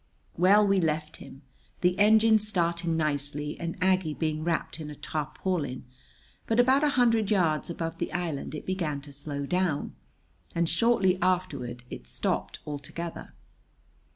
Well, 0.35 0.65
we 0.67 0.81
left 0.81 1.17
him, 1.17 1.43
the 1.81 1.99
engine 1.99 2.39
starting 2.39 2.97
nicely 2.97 3.55
and 3.59 3.77
Aggie 3.83 4.15
being 4.15 4.43
wrapped 4.43 4.79
in 4.79 4.89
a 4.89 4.95
tarpaulin; 4.95 5.85
but 6.47 6.59
about 6.59 6.83
a 6.83 6.89
hundred 6.97 7.29
yards 7.29 7.69
above 7.69 7.99
the 7.99 8.11
island 8.11 8.55
it 8.55 8.65
began 8.65 9.01
to 9.01 9.13
slow 9.13 9.45
down, 9.45 9.93
and 10.55 10.67
shortly 10.67 11.19
afterward 11.21 11.83
it 11.91 12.07
stopped 12.07 12.57
altogether. 12.65 13.35